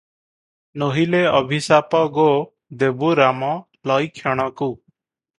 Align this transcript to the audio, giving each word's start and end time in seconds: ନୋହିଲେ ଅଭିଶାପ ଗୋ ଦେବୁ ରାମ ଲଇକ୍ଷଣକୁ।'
ନୋହିଲେ 0.83 1.17
ଅଭିଶାପ 1.39 1.99
ଗୋ 2.15 2.25
ଦେବୁ 2.83 3.11
ରାମ 3.19 3.51
ଲଇକ୍ଷଣକୁ।' 3.91 4.71